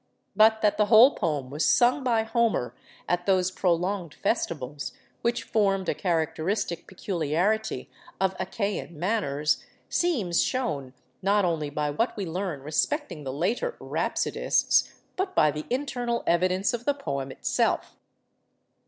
[0.35, 2.73] But that the whole poem was sung by Homer
[3.07, 7.87] at those prolonged festivals which formed a characteristic peculiarity
[8.19, 14.91] of Achaian manners seems shown, not only by what we learn respecting the later 'rhapsodists,'
[15.15, 17.95] but by the internal evidence of the poem itself.